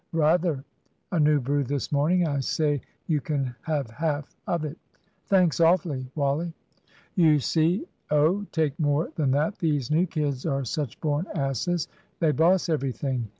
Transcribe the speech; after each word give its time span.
"Rather. 0.13 0.63
A 1.11 1.19
new 1.19 1.39
brew 1.39 1.63
this 1.63 1.91
morning. 1.91 2.27
I 2.27 2.39
say, 2.39 2.81
you 3.05 3.21
can 3.21 3.53
have 3.61 3.87
half 3.91 4.35
of 4.47 4.65
it." 4.65 4.75
"Thanks, 5.27 5.59
awfully, 5.59 6.07
Wally." 6.15 6.55
"You 7.13 7.37
see 7.37 7.85
oh, 8.09 8.47
take 8.51 8.79
more 8.79 9.09
than 9.15 9.29
that 9.29 9.59
these 9.59 9.91
new 9.91 10.07
kids 10.07 10.43
are 10.43 10.65
such 10.65 10.99
born 11.01 11.27
asses, 11.35 11.87
they 12.19 12.31
boss 12.31 12.67
everything. 12.67 13.29